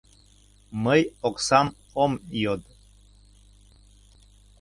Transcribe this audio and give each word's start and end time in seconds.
—Мый 0.83 1.01
оксам 1.27 1.67
ом 2.03 2.13
йод. 2.41 2.61